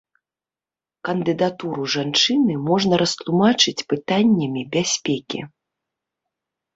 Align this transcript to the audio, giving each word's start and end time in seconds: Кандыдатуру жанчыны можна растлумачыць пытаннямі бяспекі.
Кандыдатуру 1.09 1.83
жанчыны 1.95 2.55
можна 2.69 2.93
растлумачыць 3.01 3.85
пытаннямі 3.93 4.63
бяспекі. 4.77 5.39